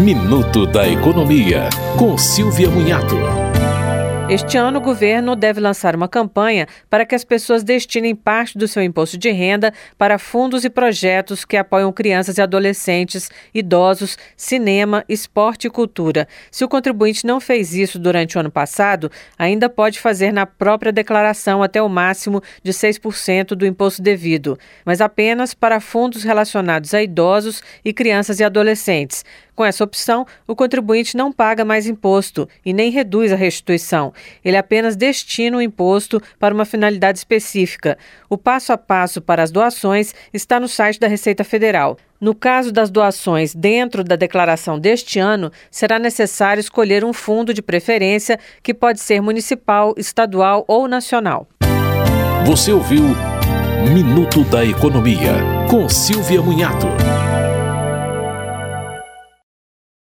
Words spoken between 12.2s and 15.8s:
e adolescentes, idosos, cinema, esporte e